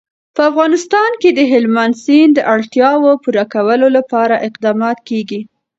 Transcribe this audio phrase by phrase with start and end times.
[0.35, 5.39] په افغانستان کې د هلمند سیند د اړتیاوو پوره کولو لپاره اقدامات کېږي.